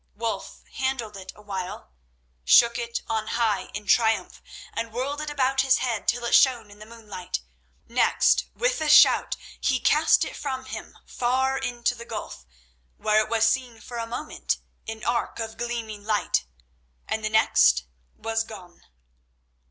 Wulf 0.15 0.63
handled 0.77 1.15
it 1.15 1.31
awhile, 1.35 1.91
shook 2.43 2.79
it 2.79 3.03
on 3.07 3.27
high 3.27 3.65
in 3.75 3.85
triumph, 3.85 4.41
and 4.73 4.91
whirled 4.91 5.21
it 5.21 5.29
about 5.29 5.61
his 5.61 5.77
head 5.77 6.07
till 6.07 6.25
it 6.25 6.33
shone 6.33 6.71
in 6.71 6.79
the 6.79 6.87
moonlight. 6.87 7.41
Next, 7.87 8.45
with 8.55 8.81
a 8.81 8.89
shout 8.89 9.37
he 9.59 9.79
cast 9.79 10.25
it 10.25 10.35
from 10.35 10.65
him 10.65 10.97
far 11.05 11.55
into 11.55 11.93
the 11.93 12.03
gulf, 12.05 12.47
where 12.97 13.19
it 13.19 13.29
was 13.29 13.45
seen 13.45 13.79
for 13.79 13.97
a 13.97 14.07
moment, 14.07 14.57
an 14.87 15.03
arc 15.03 15.37
of 15.37 15.55
gleaming 15.59 16.03
light, 16.03 16.45
and 17.07 17.23
the 17.23 17.29
next 17.29 17.83
was 18.17 18.43
gone. 18.43 18.83